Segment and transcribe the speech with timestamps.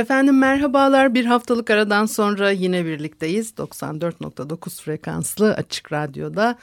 [0.00, 1.14] Efendim merhabalar.
[1.14, 3.50] Bir haftalık aradan sonra yine birlikteyiz.
[3.50, 6.58] 94.9 frekanslı açık radyoda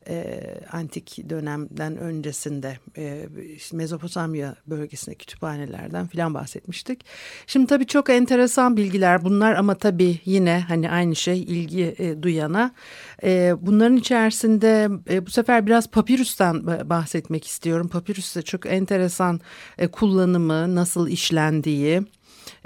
[0.09, 0.41] e,
[0.73, 3.29] antik dönemden öncesinde e,
[3.73, 7.05] Mezopotamya bölgesinde kütüphanelerden filan bahsetmiştik.
[7.47, 12.75] Şimdi tabii çok enteresan bilgiler bunlar ama tabii yine hani aynı şey ilgi e, duyana.
[13.25, 17.89] E, bunların içerisinde e, bu sefer biraz papirüsten bahsetmek istiyorum.
[17.89, 19.41] Papirüs de çok enteresan
[19.79, 22.03] e, kullanımı, nasıl işlendiği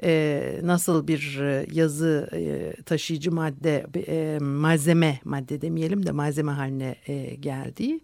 [0.03, 6.97] e, nasıl bir e, yazı e, taşıyıcı madde e, malzeme madde demeyelim de malzeme haline
[7.07, 8.01] e, geldiği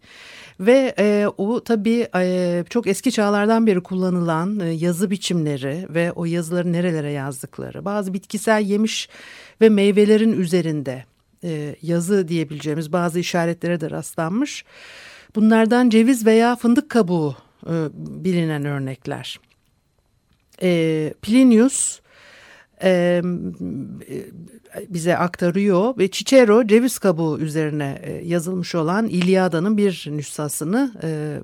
[0.60, 6.24] ve e, o tabii e, çok eski çağlardan beri kullanılan e, yazı biçimleri ve o
[6.24, 9.08] yazıları nerelere yazdıkları bazı bitkisel yemiş
[9.60, 11.04] ve meyvelerin üzerinde
[11.44, 14.64] e, yazı diyebileceğimiz bazı işaretlere de rastlanmış.
[15.34, 17.36] Bunlardan ceviz veya fındık kabuğu
[17.66, 19.38] e, bilinen örnekler
[20.62, 22.00] e, Plinius
[22.82, 23.22] e,
[24.88, 31.38] bize aktarıyor ve Cicero ceviz kabuğu üzerine e, yazılmış olan İlyada'nın bir nüshasını e,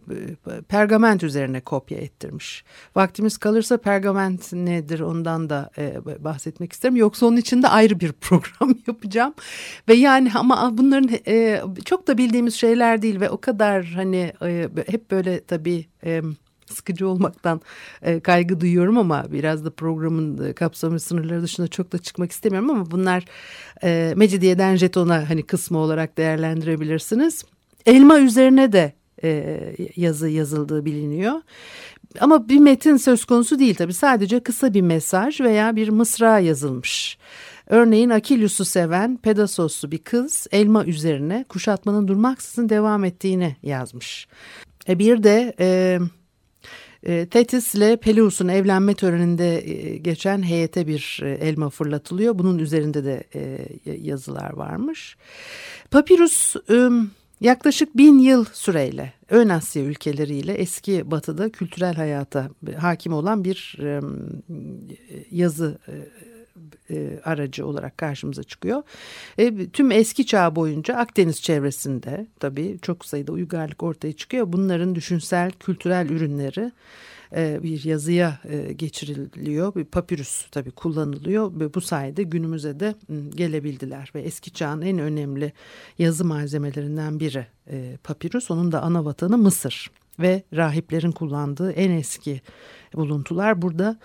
[0.69, 2.65] pergament üzerine kopya ettirmiş.
[2.97, 6.97] Vaktimiz kalırsa pergament nedir ondan da e, bahsetmek isterim.
[6.97, 9.35] Yoksa onun için de ayrı bir program yapacağım.
[9.89, 14.69] Ve yani ama bunların e, çok da bildiğimiz şeyler değil ve o kadar hani e,
[14.87, 15.87] hep böyle tabii...
[16.05, 16.23] E,
[16.71, 17.61] sıkıcı olmaktan
[18.03, 22.71] e, kaygı duyuyorum ama biraz da programın e, kapsamı sınırları dışında çok da çıkmak istemiyorum
[22.71, 23.25] ama bunlar
[23.83, 27.45] e, Mecidiyeden jetona hani kısmı olarak değerlendirebilirsiniz.
[27.87, 28.93] Elma üzerine de
[29.25, 29.61] e,
[29.97, 31.35] yazı yazıldığı biliniyor.
[32.21, 37.19] Ama bir metin söz konusu değil tabii sadece kısa bir mesaj veya bir mısra yazılmış.
[37.67, 44.29] Örneğin Akilus'u seven Pedasoslu bir kız elma üzerine kuşatmanın durmaksızın devam ettiğini yazmış.
[44.89, 45.99] E bir de e,
[47.03, 52.39] e, Tetis ile Peleus'un evlenme töreninde e, geçen heyete bir e, elma fırlatılıyor.
[52.39, 53.59] Bunun üzerinde de e,
[54.01, 55.17] yazılar varmış.
[55.91, 56.57] Papirus
[57.41, 63.79] yaklaşık bin yıl süreyle Ön Asya ülkeleriyle eski batıda kültürel hayata hakim olan bir
[65.31, 65.95] yazı e,
[67.25, 68.83] aracı olarak karşımıza çıkıyor.
[69.39, 74.53] E, tüm eski çağ boyunca Akdeniz çevresinde tabii çok sayıda uygarlık ortaya çıkıyor.
[74.53, 76.73] Bunların düşünsel, kültürel ürünleri
[77.37, 79.75] e, bir yazıya e, geçiriliyor.
[79.75, 82.95] Bir papyrus tabii kullanılıyor ve bu sayede günümüze de
[83.31, 84.11] gelebildiler.
[84.15, 85.53] Ve eski çağın en önemli
[85.99, 88.51] yazı malzemelerinden biri e, papyrus.
[88.51, 92.41] Onun da ana vatanı Mısır ve rahiplerin kullandığı en eski
[92.95, 93.99] buluntular burada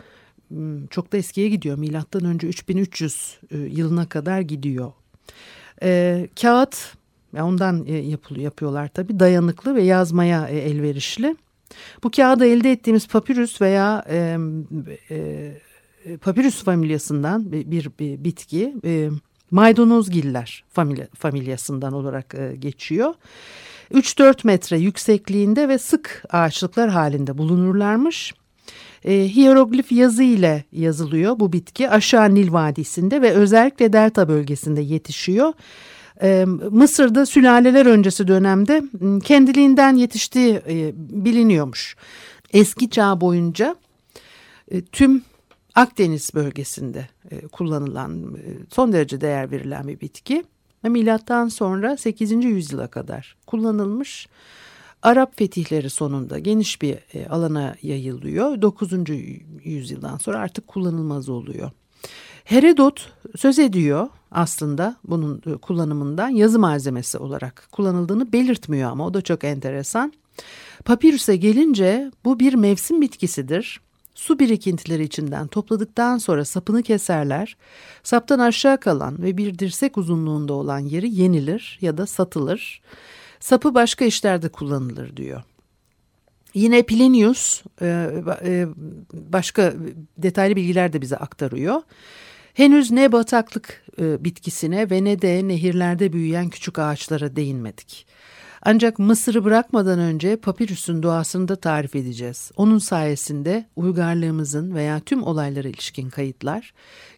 [0.89, 1.77] çok da eskiye gidiyor.
[1.77, 4.91] Milattan önce 3300 e, yılına kadar gidiyor.
[5.83, 6.95] E, kağıt
[7.41, 11.35] ondan e, yapılıyor, yapıyorlar tabii dayanıklı ve yazmaya elverişli.
[12.03, 14.37] Bu kağıdı elde ettiğimiz papyrus veya e,
[15.09, 19.09] e, papyrus familyasından bir, bir, bir bitki e,
[19.51, 23.13] maydanozgiller familya, familyasından olarak e, geçiyor.
[23.91, 28.33] 3-4 metre yüksekliğinde ve sık ağaçlıklar halinde bulunurlarmış.
[29.05, 35.53] E, hieroglif yazı ile yazılıyor bu bitki aşağı Nil Vadisi'nde ve özellikle delta bölgesinde yetişiyor.
[36.21, 38.83] E, Mısır'da sülaleler öncesi dönemde
[39.23, 41.95] kendiliğinden yetiştiği e, biliniyormuş.
[42.53, 43.75] Eski çağ boyunca
[44.71, 45.23] e, tüm
[45.75, 50.43] Akdeniz bölgesinde e, kullanılan e, son derece değer verilen bir bitki.
[50.83, 52.31] Milattan sonra 8.
[52.31, 54.27] yüzyıla kadar kullanılmış.
[55.05, 58.61] Arap fetihleri sonunda geniş bir e, alana yayılıyor.
[58.61, 58.91] 9.
[59.63, 61.71] yüzyıldan sonra artık kullanılmaz oluyor.
[62.43, 69.21] Herodot söz ediyor aslında bunun e, kullanımından yazı malzemesi olarak kullanıldığını belirtmiyor ama o da
[69.21, 70.13] çok enteresan.
[70.85, 73.81] Papirüse gelince bu bir mevsim bitkisidir.
[74.15, 77.57] Su birikintileri içinden topladıktan sonra sapını keserler.
[78.03, 82.81] Saptan aşağı kalan ve bir dirsek uzunluğunda olan yeri yenilir ya da satılır.
[83.45, 85.43] Sapı başka işlerde kullanılır diyor.
[86.53, 88.09] Yine Plinius e,
[88.43, 88.67] e,
[89.13, 89.73] başka
[90.17, 91.81] detaylı bilgiler de bize aktarıyor.
[92.53, 98.07] Henüz ne bataklık e, bitkisine ve ne de nehirlerde büyüyen küçük ağaçlara değinmedik.
[98.61, 102.51] Ancak Mısır'ı bırakmadan önce papirüsün doğasını da tarif edeceğiz.
[102.57, 106.73] Onun sayesinde uygarlığımızın veya tüm olaylara ilişkin kayıtlar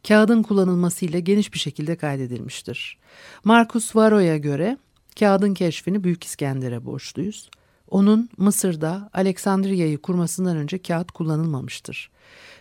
[0.07, 2.97] kağıdın kullanılmasıyla geniş bir şekilde kaydedilmiştir.
[3.43, 4.77] Marcus Varro'ya göre
[5.19, 7.49] kağıdın keşfini Büyük İskender'e borçluyuz.
[7.89, 12.11] Onun Mısır'da Aleksandriya'yı kurmasından önce kağıt kullanılmamıştır.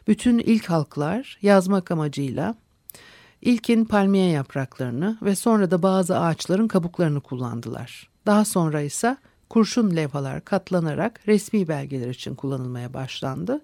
[0.09, 2.55] Bütün ilk halklar yazmak amacıyla
[3.43, 8.09] ilkin palmiye yapraklarını ve sonra da bazı ağaçların kabuklarını kullandılar.
[8.27, 9.17] Daha sonra ise
[9.51, 13.61] kurşun levhalar katlanarak resmi belgeler için kullanılmaya başlandı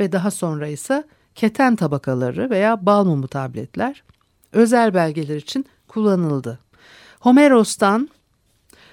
[0.00, 1.04] ve daha sonra ise
[1.34, 4.02] keten tabakaları veya bal mumu tabletler
[4.52, 6.58] özel belgeler için kullanıldı.
[7.20, 8.08] Homeros'tan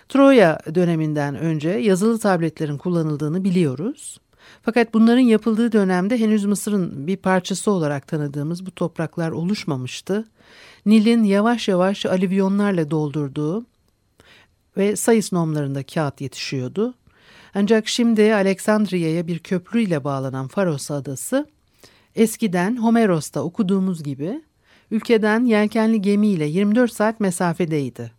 [0.10, 4.20] Troya döneminden önce yazılı tabletlerin kullanıldığını biliyoruz.
[4.62, 10.26] Fakat bunların yapıldığı dönemde henüz Mısır'ın bir parçası olarak tanıdığımız bu topraklar oluşmamıştı.
[10.86, 13.66] Nil'in yavaş yavaş alüvyonlarla doldurduğu
[14.78, 16.94] ve Sayıs nomlarında kağıt yetişiyordu.
[17.56, 21.48] Ancak şimdi Aleksandriya'ya bir köprüyle bağlanan Faros adası
[22.16, 24.42] eskiden Homeros'ta okuduğumuz gibi
[24.92, 28.17] ülkeden yelkenli gemiyle 24 saat mesafedeydi.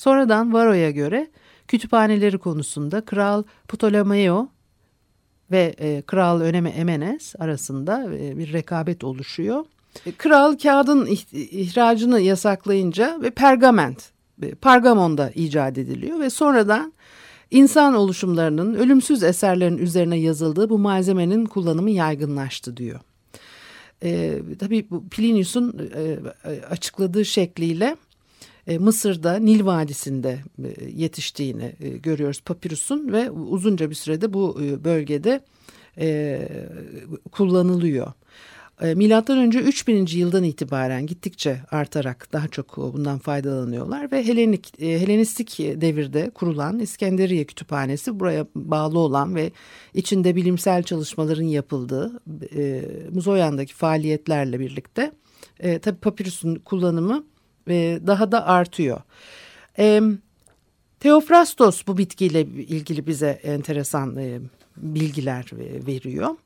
[0.00, 1.30] Sonradan Varro'ya göre
[1.68, 4.48] kütüphaneleri konusunda Kral Ptolemeo
[5.50, 9.64] ve e, Kral Öneme Emenes arasında e, bir rekabet oluşuyor.
[10.06, 14.10] E, kral kağıdın ihracını yasaklayınca ve pergament,
[14.60, 16.92] Pergamon'da icat ediliyor ve sonradan
[17.50, 23.00] insan oluşumlarının ölümsüz eserlerin üzerine yazıldığı bu malzemenin kullanımı yaygınlaştı diyor.
[24.02, 26.18] E, tabii bu Plinius'un e,
[26.70, 27.96] açıkladığı şekliyle
[28.78, 35.40] Mısır'da Nil Vadisi'nde e, yetiştiğini e, görüyoruz papirüsün ve uzunca bir sürede bu bölgede
[37.32, 38.12] kullanılıyor.
[38.94, 40.06] Milattan önce 3000.
[40.06, 48.20] yıldan itibaren gittikçe artarak daha çok bundan faydalanıyorlar ve Helenik, Helenistik devirde kurulan İskenderiye Kütüphanesi
[48.20, 49.52] buraya bağlı olan ve
[49.94, 52.20] içinde bilimsel çalışmaların yapıldığı
[52.56, 55.12] e, Muzoyan'daki faaliyetlerle birlikte
[55.60, 57.24] e, tabi papirüsün kullanımı
[57.70, 59.00] e, daha da artıyor.
[59.78, 60.00] E,
[61.00, 64.40] Teofrastos bu bitkiyle ilgili bize enteresan e,
[64.76, 65.50] bilgiler
[65.86, 66.36] veriyor.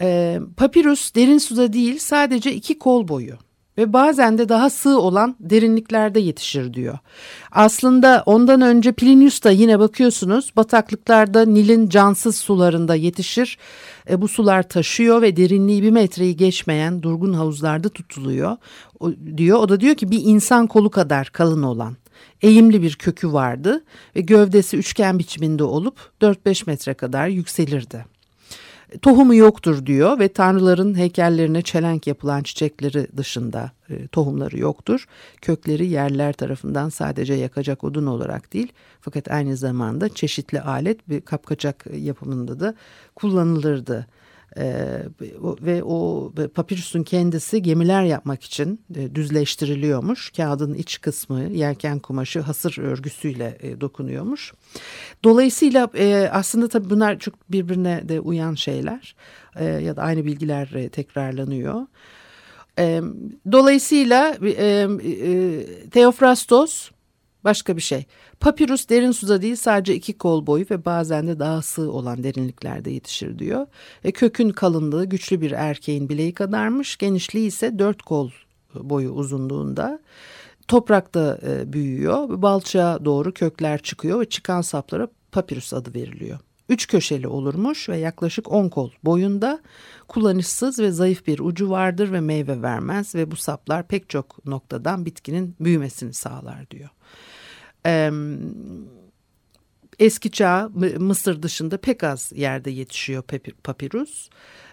[0.00, 3.38] E, papirus derin suda değil sadece iki kol boyu
[3.78, 6.98] ve bazen de daha sığ olan derinliklerde yetişir diyor.
[7.52, 13.58] Aslında ondan önce Plinius da yine bakıyorsunuz bataklıklarda Nil'in cansız sularında yetişir.
[14.10, 18.56] E, bu sular taşıyor ve derinliği bir metreyi geçmeyen durgun havuzlarda tutuluyor
[19.00, 19.58] o, diyor.
[19.58, 21.96] O da diyor ki bir insan kolu kadar kalın olan
[22.42, 23.84] eğimli bir kökü vardı
[24.16, 28.17] ve gövdesi üçgen biçiminde olup 4-5 metre kadar yükselirdi
[29.02, 35.06] tohumu yoktur diyor ve tanrıların heykellerine çelenk yapılan çiçekleri dışında e, tohumları yoktur.
[35.42, 41.86] Kökleri yerler tarafından sadece yakacak odun olarak değil fakat aynı zamanda çeşitli alet bir kapkaçak
[41.92, 42.74] yapımında da
[43.14, 44.06] kullanılırdı.
[44.56, 45.02] Ee,
[45.40, 50.30] ve o papirüsün kendisi gemiler yapmak için e, düzleştiriliyormuş.
[50.30, 54.52] Kağıdın iç kısmı yelken kumaşı hasır örgüsüyle e, dokunuyormuş.
[55.24, 59.16] Dolayısıyla e, aslında tabii bunlar çok birbirine de uyan şeyler
[59.60, 61.86] ya da aynı bilgiler tekrarlanıyor.
[63.52, 64.36] Dolayısıyla
[65.90, 66.90] Teofrastos
[67.48, 68.06] Başka bir şey.
[68.40, 72.90] Papirus derin suda değil sadece iki kol boyu ve bazen de daha sığ olan derinliklerde
[72.90, 73.66] yetişir diyor.
[74.04, 76.96] E, kökün kalınlığı güçlü bir erkeğin bileği kadarmış.
[76.96, 78.30] Genişliği ise dört kol
[78.74, 80.00] boyu uzunluğunda.
[80.68, 82.42] Toprakta e, büyüyor.
[82.42, 86.38] Balçağa doğru kökler çıkıyor ve çıkan saplara papirus adı veriliyor.
[86.68, 89.60] Üç köşeli olurmuş ve yaklaşık on kol boyunda
[90.08, 95.06] kullanışsız ve zayıf bir ucu vardır ve meyve vermez ve bu saplar pek çok noktadan
[95.06, 96.88] bitkinin büyümesini sağlar diyor.
[99.98, 103.22] Eski çağ Mısır dışında pek az yerde yetişiyor
[103.64, 104.28] papirus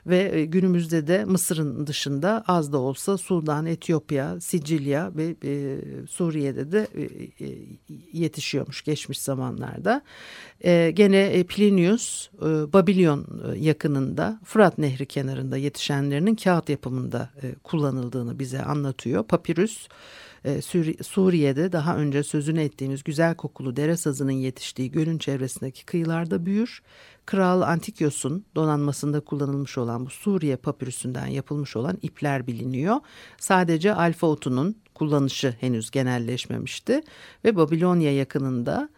[0.07, 6.72] ve e, günümüzde de Mısır'ın dışında az da olsa Sudan, Etiyopya, Sicilya ve e, Suriye'de
[6.72, 7.10] de e,
[8.13, 10.01] yetişiyormuş geçmiş zamanlarda.
[10.93, 12.29] Gene Plinius
[12.74, 17.29] Babilon yakınında Fırat Nehri kenarında yetişenlerinin kağıt yapımında
[17.63, 19.24] kullanıldığını bize anlatıyor.
[19.24, 19.88] Papirüs
[20.46, 20.62] e,
[21.04, 26.82] Suriye'de daha önce sözünü ettiğimiz güzel kokulu dere sazının yetiştiği gölün çevresindeki kıyılarda büyür.
[27.25, 32.96] Kral Antikyos'un donanmasında kullanılmış olan bu Suriye papürüsünden yapılmış olan ipler biliniyor.
[33.38, 37.02] Sadece alfa otunun kullanışı henüz genelleşmemişti
[37.46, 38.90] ve Babilonya yakınında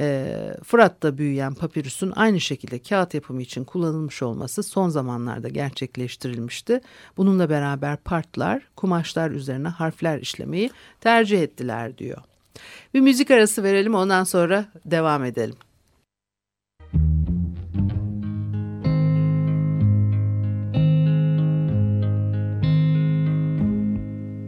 [0.00, 6.80] E, Fırat'ta büyüyen papirüsün aynı şekilde kağıt yapımı için kullanılmış olması son zamanlarda gerçekleştirilmişti.
[7.16, 12.18] Bununla beraber partlar kumaşlar üzerine harfler işlemeyi tercih ettiler diyor.
[12.94, 15.56] Bir müzik arası verelim ondan sonra devam edelim.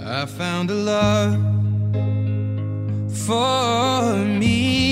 [0.00, 1.36] I found a love
[3.26, 4.91] for me.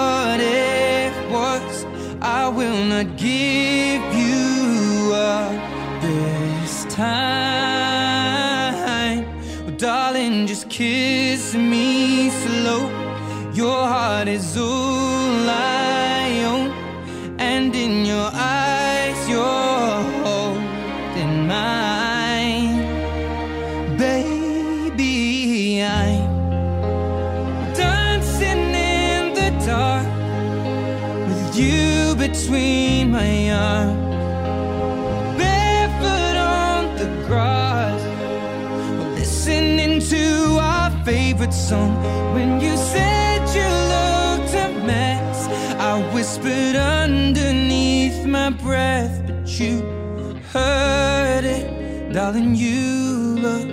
[10.81, 12.81] kiss me slow.
[13.53, 16.67] Your heart is all I own,
[17.51, 22.77] and in your eyes, you're holding mine.
[24.05, 28.63] Baby, I'm dancing
[28.97, 30.07] in the dark
[31.27, 34.10] with you between my arms.
[41.71, 45.47] When you said you looked a mess,
[45.79, 49.81] I whispered underneath my breath, but you
[50.51, 52.55] heard it, darling.
[52.55, 53.69] You look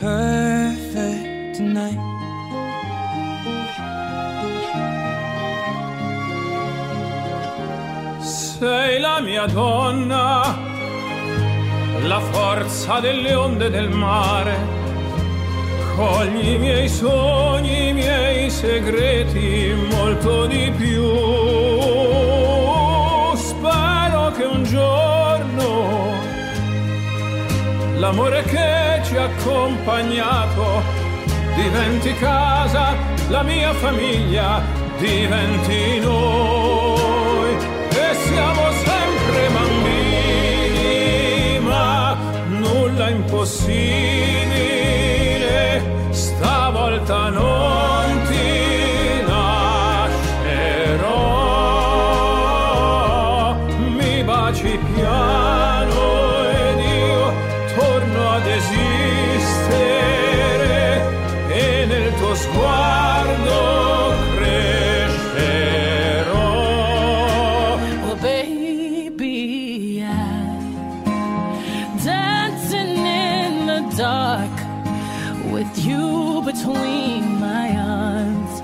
[0.00, 2.00] perfect tonight.
[8.20, 10.58] Sei la mia donna,
[12.02, 14.77] la forza delle onde del mare.
[15.98, 21.02] Cogli i miei sogni, i miei segreti, molto di più.
[23.34, 26.12] Spero che un giorno
[27.96, 30.82] l'amore che ci ha accompagnato
[31.56, 32.94] diventi casa,
[33.30, 34.62] la mia famiglia
[34.98, 37.56] diventi noi
[37.90, 44.77] e siamo sempre bambini, ma nulla impossibile,
[75.52, 78.60] with you between my arms,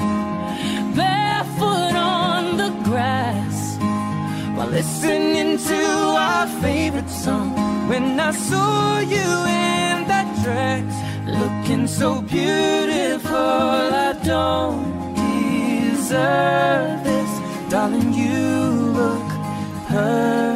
[0.96, 3.76] barefoot on the grass
[4.56, 5.82] while listening to
[6.26, 7.50] our favorite song.
[7.88, 9.28] When I saw you
[9.66, 10.94] in that dress,
[11.26, 13.34] looking so beautiful,
[14.08, 18.12] I don't deserve this, darling.
[18.12, 18.34] You
[19.00, 19.28] look
[19.88, 20.53] perfect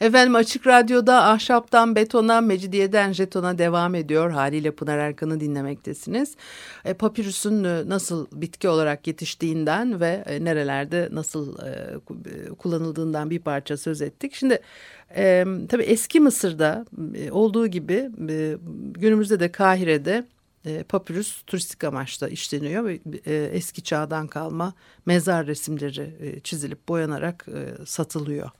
[0.00, 4.30] Efendim Açık Radyo'da ahşaptan betona, mecidiyeden jetona devam ediyor.
[4.30, 6.36] Haliyle Pınar Erkan'ı dinlemektesiniz.
[6.84, 11.98] E, papirüsün e, nasıl bitki olarak yetiştiğinden ve e, nerelerde nasıl e,
[12.54, 14.34] kullanıldığından bir parça söz ettik.
[14.34, 14.60] Şimdi
[15.16, 18.56] e, tabii eski Mısır'da e, olduğu gibi e,
[18.92, 20.26] günümüzde de Kahire'de
[20.64, 24.74] e, papyrus turistik amaçla işleniyor ve e, eski çağdan kalma
[25.06, 28.50] mezar resimleri e, çizilip boyanarak e, satılıyor.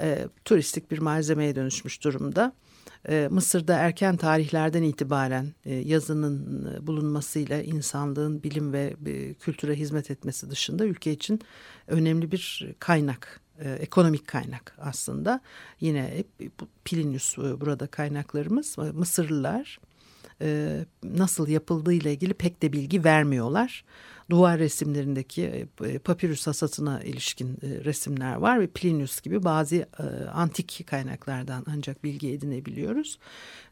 [0.00, 2.52] E, turistik bir malzemeye dönüşmüş durumda.
[3.08, 10.10] E, Mısır'da erken tarihlerden itibaren e, yazının e, bulunmasıyla insanlığın bilim ve e, kültüre hizmet
[10.10, 11.40] etmesi dışında ülke için
[11.86, 15.40] önemli bir kaynak e, ekonomik kaynak aslında.
[15.80, 16.50] Yine hep
[16.84, 18.78] Plinius e, burada kaynaklarımız.
[18.78, 19.78] Mısırlılar
[20.40, 23.84] e, nasıl yapıldığı ile ilgili pek de bilgi vermiyorlar.
[24.30, 29.84] Duvar resimlerindeki e, papirüs hasatına ilişkin e, resimler var ve Plinius gibi bazı e,
[30.34, 33.18] antik kaynaklardan ancak bilgi edinebiliyoruz.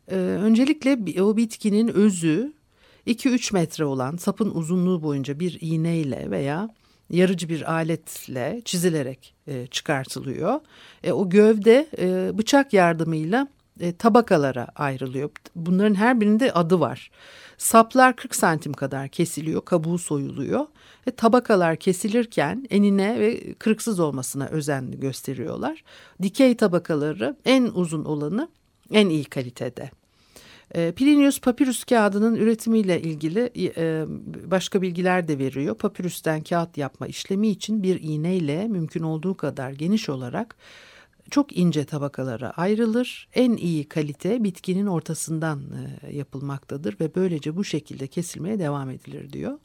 [0.08, 2.52] E, öncelikle o bitkinin özü
[3.06, 6.70] 2-3 metre olan sapın uzunluğu boyunca bir iğneyle veya
[7.10, 10.60] yarıcı bir aletle çizilerek e, çıkartılıyor.
[11.04, 13.48] E, o gövde e, bıçak yardımıyla
[13.80, 15.30] e, tabakalara ayrılıyor.
[15.56, 17.10] Bunların her birinde adı var.
[17.58, 20.66] Saplar 40 santim kadar kesiliyor, kabuğu soyuluyor
[21.06, 25.84] ve tabakalar kesilirken enine ve kırıksız olmasına özen gösteriyorlar.
[26.22, 28.48] Dikey tabakaları en uzun olanı
[28.90, 29.90] en iyi kalitede.
[30.74, 34.04] E, Plinius papirüs kağıdının üretimiyle ilgili e,
[34.50, 35.74] başka bilgiler de veriyor.
[35.74, 40.56] Papirüsten kağıt yapma işlemi için bir iğneyle mümkün olduğu kadar geniş olarak
[41.30, 43.28] çok ince tabakalara ayrılır.
[43.34, 45.62] En iyi kalite bitkinin ortasından
[46.02, 49.58] e, yapılmaktadır ve böylece bu şekilde kesilmeye devam edilir diyor.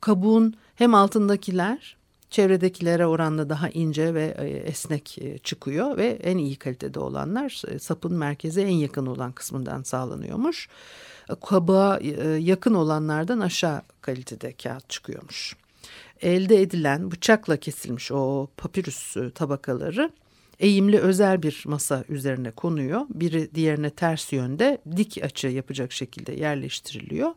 [0.00, 1.96] Kabuğun hem altındakiler
[2.30, 8.14] çevredekilere oranla daha ince ve e, esnek e, çıkıyor ve en iyi kalitede olanlar sapın
[8.14, 10.68] merkeze en yakın olan kısmından sağlanıyormuş.
[11.48, 12.00] Kabuğa
[12.38, 15.56] yakın olanlardan aşağı kalitede kağıt çıkıyormuş.
[16.20, 20.10] Elde edilen bıçakla kesilmiş o papirüs tabakaları
[20.60, 23.00] eğimli özel bir masa üzerine konuyor.
[23.10, 27.30] Biri diğerine ters yönde dik açı yapacak şekilde yerleştiriliyor.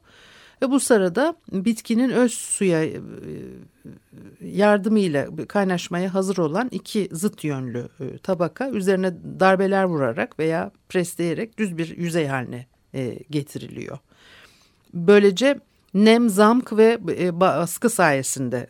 [0.62, 3.00] Ve bu sırada bitkinin öz suya e,
[4.42, 11.78] yardımıyla kaynaşmaya hazır olan iki zıt yönlü e, tabaka üzerine darbeler vurarak veya presleyerek düz
[11.78, 13.98] bir yüzey haline e, getiriliyor.
[14.94, 15.60] Böylece
[15.94, 16.98] nem, zamk ve
[17.40, 18.68] baskı sayesinde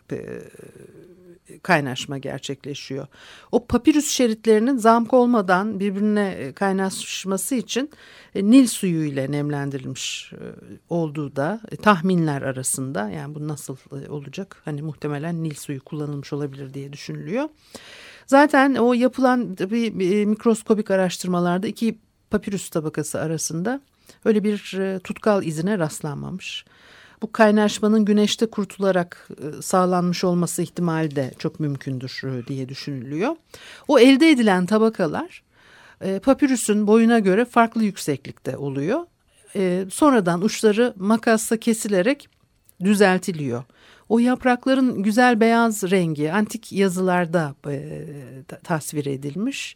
[1.63, 3.07] kaynaşma gerçekleşiyor.
[3.51, 7.89] O papirüs şeritlerinin zamk olmadan birbirine e, kaynaşması için
[8.35, 10.43] e, Nil suyu ile nemlendirilmiş e,
[10.89, 13.09] olduğu da tahminler arasında.
[13.09, 13.77] Yani bu nasıl
[14.09, 14.61] olacak?
[14.65, 17.49] Hani muhtemelen Nil suyu kullanılmış olabilir diye düşünülüyor.
[18.27, 23.81] Zaten o yapılan bir mikroskobik araştırmalarda iki papirüs tabakası arasında
[24.25, 26.65] öyle bir tutkal izine rastlanmamış
[27.21, 33.36] bu kaynaşmanın güneşte kurtularak e, sağlanmış olması ihtimali de çok mümkündür e, diye düşünülüyor.
[33.88, 35.43] O elde edilen tabakalar
[36.01, 38.99] e, papirüsün boyuna göre farklı yükseklikte oluyor.
[39.91, 42.30] Sonradan uçları makasla kesilerek
[42.84, 43.63] düzeltiliyor.
[44.10, 47.56] O yaprakların güzel beyaz rengi antik yazılarda
[48.63, 49.75] tasvir edilmiş.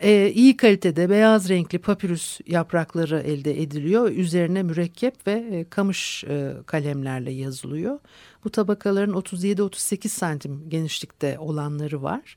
[0.00, 4.10] E, iyi kalitede beyaz renkli papirüs yaprakları elde ediliyor.
[4.10, 7.98] Üzerine mürekkep ve e, kamış e, kalemlerle yazılıyor.
[8.44, 12.36] Bu tabakaların 37-38 santim genişlikte olanları var.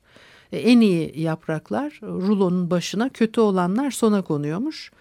[0.52, 4.92] E, en iyi yapraklar rulonun başına kötü olanlar sona konuyormuş.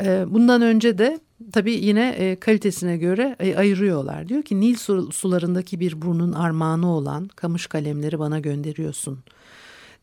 [0.00, 1.20] E, bundan önce de
[1.52, 4.28] tabii yine e, kalitesine göre e, ayırıyorlar.
[4.28, 4.76] Diyor ki Nil
[5.10, 9.24] sularındaki bir burnun armağanı olan kamış kalemleri bana gönderiyorsun.''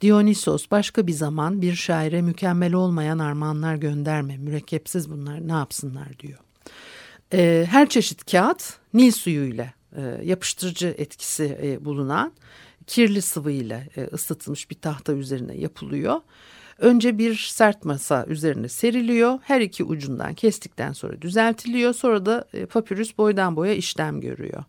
[0.02, 4.38] Dionysos başka bir zaman bir şaire mükemmel olmayan armağanlar gönderme.
[4.38, 6.40] Mürekkepsiz bunlar ne yapsınlar diyor.
[7.34, 12.34] E, her çeşit kağıt Nil suyuyla e, yapıştırıcı etkisi e, bulunan
[12.88, 16.22] kirli sıvı ile e, ısıtılmış bir tahta üzerine yapılıyor.
[16.78, 19.40] Önce bir sert masa üzerine seriliyor.
[19.44, 21.94] Her iki ucundan kestikten sonra düzeltiliyor.
[21.94, 24.64] Sonra da e, papirüs boydan boya işlem görüyor.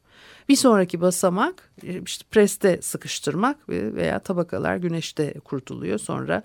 [0.48, 5.98] Bir sonraki basamak e, işte preste sıkıştırmak veya tabakalar güneşte kurutuluyor.
[5.98, 6.42] Sonra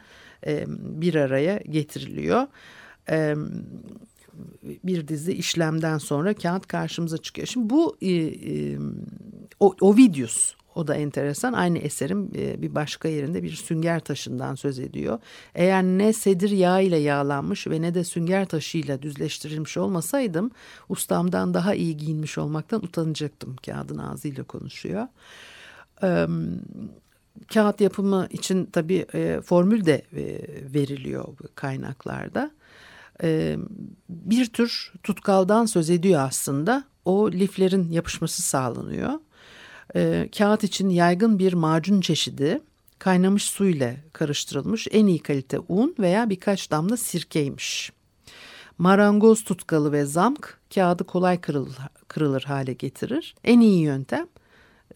[0.48, 2.48] e, bir araya getiriliyor.
[3.10, 3.36] E,
[4.64, 7.48] bir dizi işlemden sonra kağıt karşımıza çıkıyor.
[7.48, 7.98] Şimdi bu
[9.60, 11.54] Ovidius o da enteresan.
[11.54, 15.20] Aynı eserin e, bir başka yerinde bir sünger taşından söz ediyor.
[15.56, 20.52] Eğer ne sedir yağı ile yağlanmış ve ne de sünger taşıyla düzleştirilmiş olmasaydım
[20.90, 23.56] ustamdan daha iyi giyinmiş olmaktan utanacaktım.
[23.66, 25.08] Kağıdın ağzıyla konuşuyor.
[27.54, 30.24] kağıt yapımı için tabii e, formül de e,
[30.74, 32.52] veriliyor kaynaklarda.
[34.10, 36.84] Bir tür tutkaldan söz ediyor aslında.
[37.06, 39.14] O liflerin yapışması sağlanıyor.
[39.98, 42.62] E, kağıt için yaygın bir macun çeşidi
[43.00, 47.92] kaynamış su ile karıştırılmış en iyi kalite un veya birkaç damla sirkeymiş.
[48.78, 51.76] Marangoz tutkalı ve zamk kağıdı kolay kırılır,
[52.08, 53.36] kırılır hale getirir.
[53.44, 54.28] En iyi yöntem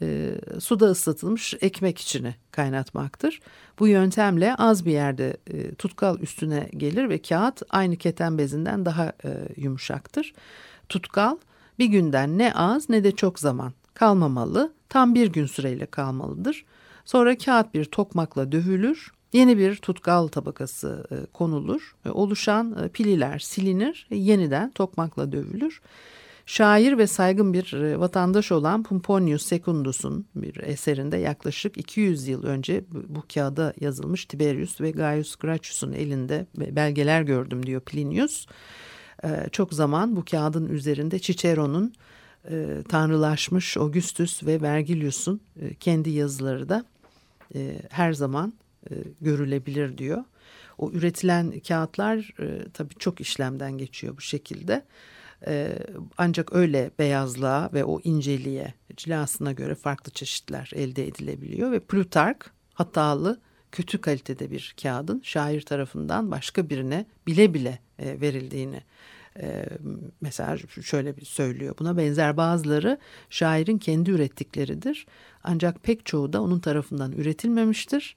[0.01, 3.39] e, suda ıslatılmış ekmek içini kaynatmaktır.
[3.79, 9.05] Bu yöntemle az bir yerde e, tutkal üstüne gelir ve kağıt aynı keten bezinden daha
[9.25, 10.33] e, yumuşaktır.
[10.89, 11.37] Tutkal
[11.79, 16.65] bir günden ne az ne de çok zaman kalmamalı, tam bir gün süreyle kalmalıdır.
[17.05, 23.39] Sonra kağıt bir tokmakla dövülür, yeni bir tutkal tabakası e, konulur, e, oluşan e, pililer
[23.39, 25.81] silinir, yeniden tokmakla dövülür.
[26.45, 33.23] Şair ve saygın bir vatandaş olan Pomponius Secundus'un bir eserinde yaklaşık 200 yıl önce bu
[33.33, 38.45] kağıda yazılmış Tiberius ve Gaius Gracchus'un elinde belgeler gördüm diyor Plinius.
[39.51, 41.93] Çok zaman bu kağıdın üzerinde Cicero'nun
[42.49, 45.41] e, tanrılaşmış Augustus ve Vergilius'un
[45.79, 46.85] kendi yazıları da
[47.89, 48.53] her zaman
[49.21, 50.23] görülebilir diyor.
[50.77, 52.33] O üretilen kağıtlar
[52.73, 54.83] tabii çok işlemden geçiyor bu şekilde.
[55.47, 55.77] Ee,
[56.17, 63.39] ancak öyle beyazlığa ve o inceliğe cilasına göre farklı çeşitler elde edilebiliyor ve Plutark hatalı
[63.71, 68.83] kötü kalitede bir kağıdın şair tarafından başka birine bile bile e, verildiğini
[70.21, 71.75] mesela şöyle bir söylüyor.
[71.79, 72.97] Buna benzer bazıları
[73.29, 75.05] şairin kendi ürettikleridir.
[75.43, 78.15] Ancak pek çoğu da onun tarafından üretilmemiştir.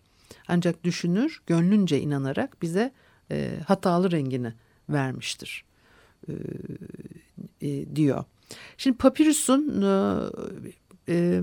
[0.49, 2.93] Ancak düşünür, gönlünce inanarak bize
[3.31, 4.53] e, hatalı rengini
[4.89, 5.65] vermiştir.
[6.29, 6.33] E,
[7.61, 8.25] e, diyor.
[8.79, 10.21] Şimdi papirüsün e,
[11.09, 11.41] e,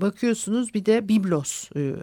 [0.00, 1.94] bakıyorsunuz bir de Biblos e,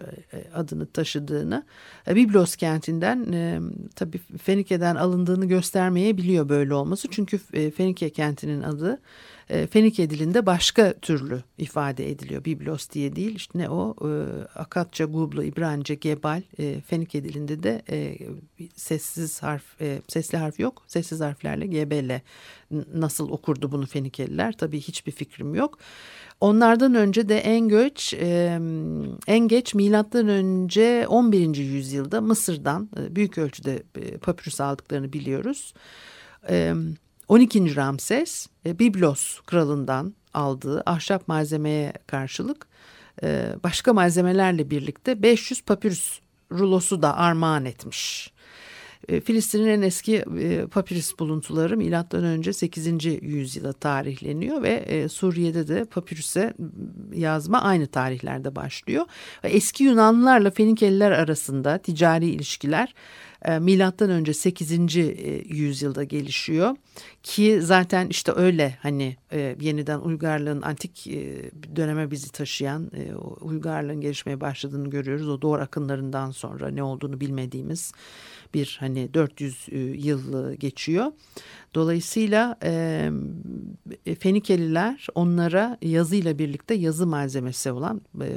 [0.54, 1.64] adını taşıdığını.
[2.08, 3.60] E, Biblos kentinden e,
[3.96, 7.08] tabii Fenike'den alındığını göstermeyebiliyor böyle olması.
[7.10, 8.98] Çünkü e, Fenike kentinin adı
[9.50, 12.44] e, Fenike dilinde başka türlü ifade ediliyor.
[12.44, 14.10] Biblos diye değil işte ne o e,
[14.58, 17.82] Akatça, Gublu, İbranice, Gebal e, Fenike dilinde de
[18.76, 19.62] sessiz harf
[20.08, 20.82] sesli harf yok.
[20.86, 22.22] Sessiz harflerle Gebele
[22.94, 25.78] nasıl okurdu bunu Fenikeliler tabii hiçbir fikrim yok.
[26.40, 28.14] Onlardan önce de en geç
[29.26, 31.56] en geç milattan önce 11.
[31.56, 35.74] yüzyılda Mısır'dan büyük ölçüde e, papyrus aldıklarını biliyoruz.
[36.48, 36.74] E,
[37.30, 37.76] 12.
[37.76, 42.66] Ramses e, Biblos kralından aldığı ahşap malzemeye karşılık
[43.22, 46.20] e, başka malzemelerle birlikte 500 papyrus
[46.52, 48.32] rulosu da armağan etmiş.
[49.08, 50.66] E, Filistin'in en eski e,
[51.18, 53.04] buluntuları milattan önce 8.
[53.22, 56.54] yüzyıla tarihleniyor ve Suriye'de de papirüse
[57.14, 59.06] yazma aynı tarihlerde başlıyor.
[59.42, 62.94] Eski Yunanlılarla Fenikeliler arasında ticari ilişkiler
[63.60, 64.96] milattan önce 8.
[65.44, 66.76] yüzyılda gelişiyor
[67.22, 69.16] ki zaten işte öyle hani
[69.60, 71.06] yeniden uygarlığın antik
[71.76, 72.90] döneme bizi taşıyan
[73.40, 77.92] uygarlığın gelişmeye başladığını görüyoruz o doğru akınlarından sonra ne olduğunu bilmediğimiz
[78.54, 81.12] bir hani 400 e, yıl geçiyor.
[81.74, 83.10] Dolayısıyla e,
[84.18, 88.28] Fenikeliler onlara yazıyla birlikte yazı malzemesi olan e,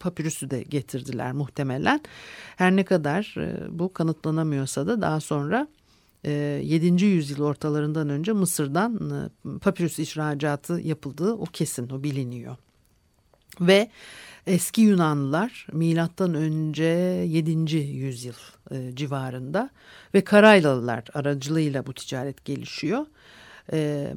[0.00, 2.00] papirüsü de getirdiler muhtemelen.
[2.56, 5.68] Her ne kadar e, bu kanıtlanamıyorsa da daha sonra
[6.24, 7.04] 7.
[7.04, 12.56] yüzyıl ortalarından önce Mısır'dan papirüs ihracatı yapıldığı o kesin, o biliniyor.
[13.60, 13.90] Ve
[14.46, 17.76] Eski Yunanlılar milattan önce 7.
[17.76, 18.34] yüzyıl
[18.70, 19.70] e, civarında
[20.14, 23.06] ve Karaylalılar aracılığıyla bu ticaret gelişiyor.
[23.72, 24.12] E,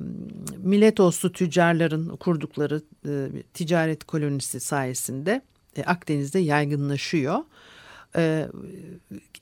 [0.58, 5.42] Miletoslu tüccarların kurdukları e, ticaret kolonisi sayesinde
[5.76, 7.40] e, Akdeniz'de yaygınlaşıyor.
[8.16, 8.48] E,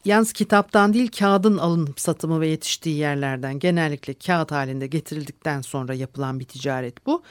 [0.05, 6.39] yalnız kitaptan değil kağıdın alınıp satımı ve yetiştiği yerlerden genellikle kağıt halinde getirildikten sonra yapılan
[6.39, 7.23] bir ticaret bu.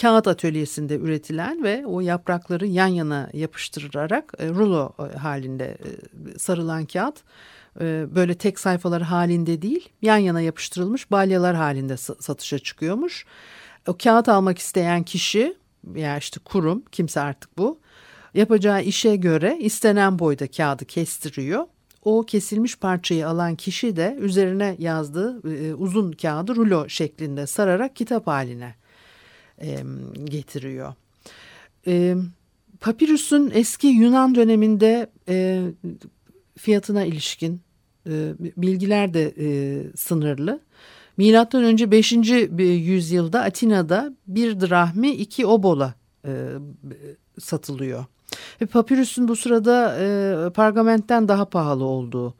[0.00, 6.84] Kağıt atölyesinde üretilen ve o yaprakları yan yana yapıştırarak e, rulo e, halinde e, sarılan
[6.84, 7.22] kağıt
[7.80, 13.26] e, böyle tek sayfaları halinde değil yan yana yapıştırılmış balyalar halinde satışa çıkıyormuş.
[13.86, 15.56] O kağıt almak isteyen kişi
[15.94, 17.78] ya işte kurum kimse artık bu
[18.36, 21.66] yapacağı işe göre istenen boyda kağıdı kestiriyor
[22.06, 28.26] o kesilmiş parçayı alan kişi de üzerine yazdığı e, uzun kağıdı rulo şeklinde sararak kitap
[28.26, 28.74] haline
[29.60, 29.78] e,
[30.24, 30.94] getiriyor.
[31.86, 32.16] E,
[32.80, 35.64] papirüsün eski Yunan döneminde e,
[36.58, 37.60] fiyatına ilişkin
[38.06, 39.46] e, bilgiler de e,
[39.96, 40.60] sınırlı.
[41.16, 42.12] Milattan önce 5.
[42.58, 45.94] yüzyılda Atina'da bir drahmi iki obola
[46.24, 46.48] e,
[47.38, 48.04] satılıyor.
[48.60, 52.34] Ve papirüsün bu sırada e, pergamentten daha pahalı olduğu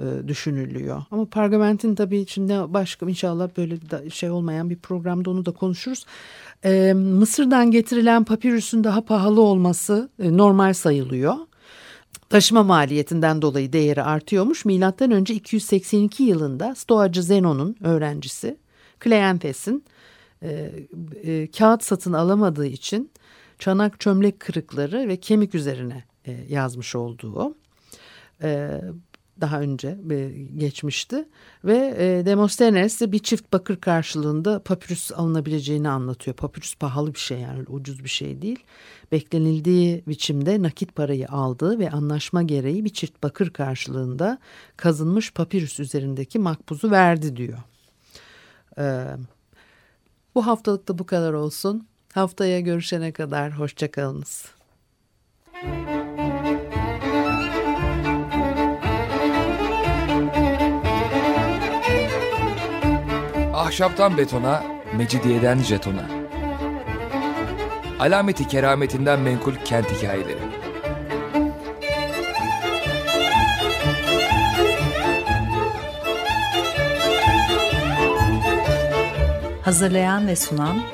[0.00, 1.02] e, düşünülüyor.
[1.10, 3.76] Ama pergamentin tabii içinde başka inşallah böyle
[4.10, 6.06] şey olmayan bir programda onu da konuşuruz.
[6.64, 11.34] E, Mısır'dan getirilen papirüsün daha pahalı olması e, normal sayılıyor.
[12.30, 14.64] Taşıma maliyetinden dolayı değeri artıyormuş.
[14.64, 18.56] Milattan önce 282 yılında Stoacı Zenon'un öğrencisi
[19.00, 19.84] Kleantes'in
[20.42, 20.70] e,
[21.22, 23.10] e, kağıt satın alamadığı için
[23.58, 27.56] çanak çömlek kırıkları ve kemik üzerine e, yazmış olduğu
[28.42, 28.80] e,
[29.40, 31.28] daha önce e, geçmişti
[31.64, 36.36] ve Demosthenes de bir çift bakır karşılığında papyrus alınabileceğini anlatıyor.
[36.36, 38.64] Papyrus pahalı bir şey yani ucuz bir şey değil.
[39.12, 44.38] Beklenildiği biçimde nakit parayı aldığı ve anlaşma gereği bir çift bakır karşılığında
[44.76, 47.58] kazınmış papyrus üzerindeki makbuzu verdi diyor.
[48.78, 49.06] E,
[50.34, 51.86] bu haftalık da bu kadar olsun.
[52.14, 54.46] Haftaya görüşene kadar hoşçakalınız.
[63.54, 64.64] Ahşaptan betona,
[64.96, 66.08] mecidiyeden jetona.
[68.00, 70.38] Alameti kerametinden menkul kent hikayeleri.
[79.62, 80.93] Hazırlayan ve sunan